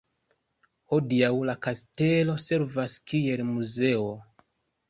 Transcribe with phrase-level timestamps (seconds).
[0.93, 4.09] Hodiaŭ la Kastelo servas kiel muzeo.